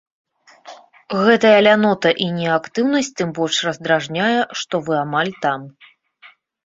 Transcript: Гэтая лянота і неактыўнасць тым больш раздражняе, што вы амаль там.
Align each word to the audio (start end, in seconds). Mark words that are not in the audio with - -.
Гэтая 1.25 1.59
лянота 1.67 2.09
і 2.25 2.31
неактыўнасць 2.39 3.13
тым 3.21 3.29
больш 3.41 3.61
раздражняе, 3.67 4.35
што 4.63 4.75
вы 4.89 4.93
амаль 5.05 5.33
там. 5.45 5.59